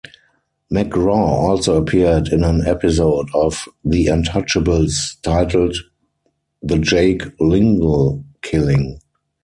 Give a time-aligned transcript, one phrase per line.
[0.73, 5.75] McGraw also appeared in an episode of "The Untouchables" titled
[6.63, 8.99] "The Jake Lingle Killing".